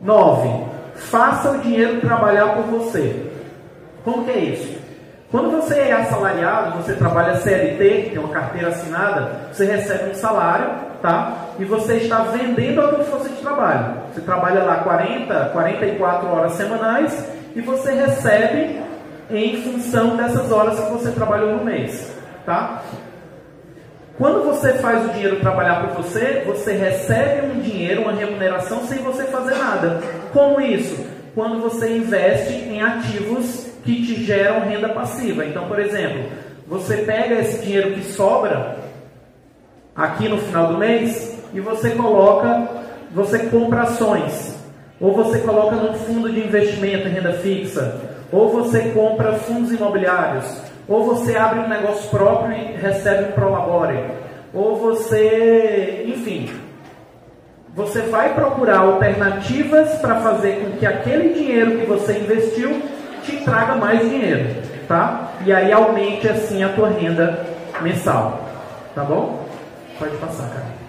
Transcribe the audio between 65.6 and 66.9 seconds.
aumente assim a tua